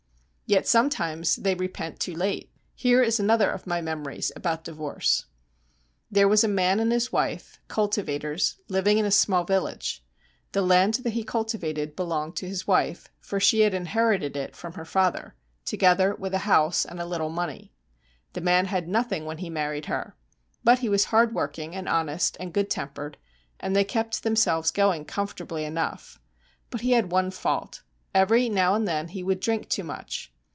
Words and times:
Yet 0.51 0.67
sometimes 0.67 1.37
they 1.37 1.55
repent 1.55 2.01
too 2.01 2.13
late. 2.13 2.51
Here 2.75 3.01
is 3.01 3.21
another 3.21 3.49
of 3.49 3.65
my 3.65 3.79
memories 3.79 4.33
about 4.35 4.65
divorce: 4.65 5.27
There 6.11 6.27
was 6.27 6.43
a 6.43 6.49
man 6.49 6.81
and 6.81 6.91
his 6.91 7.09
wife, 7.09 7.57
cultivators, 7.69 8.57
living 8.67 8.97
in 8.97 9.05
a 9.05 9.11
small 9.11 9.45
village. 9.45 10.03
The 10.51 10.61
land 10.61 10.95
that 10.95 11.13
he 11.13 11.23
cultivated 11.23 11.95
belonged 11.95 12.35
to 12.35 12.49
his 12.49 12.67
wife, 12.67 13.07
for 13.21 13.39
she 13.39 13.61
had 13.61 13.73
inherited 13.73 14.35
it 14.35 14.53
from 14.53 14.73
her 14.73 14.83
father, 14.83 15.35
together 15.63 16.15
with 16.15 16.33
a 16.33 16.39
house 16.39 16.83
and 16.83 16.99
a 16.99 17.05
little 17.05 17.29
money. 17.29 17.71
The 18.33 18.41
man 18.41 18.65
had 18.65 18.89
nothing 18.89 19.23
when 19.23 19.37
he 19.37 19.49
married 19.49 19.85
her, 19.85 20.17
but 20.65 20.79
he 20.79 20.89
was 20.89 21.05
hardworking 21.05 21.75
and 21.77 21.87
honest 21.87 22.35
and 22.41 22.51
good 22.53 22.69
tempered, 22.69 23.15
and 23.61 23.73
they 23.73 23.85
kept 23.85 24.23
themselves 24.23 24.69
going 24.69 25.05
comfortably 25.05 25.63
enough. 25.63 26.19
But 26.69 26.81
he 26.81 26.91
had 26.91 27.09
one 27.09 27.31
fault: 27.31 27.83
every 28.13 28.49
now 28.49 28.75
and 28.75 28.85
then 28.85 29.07
he 29.07 29.23
would 29.23 29.39
drink 29.39 29.69
too 29.69 29.85
much. 29.85 30.27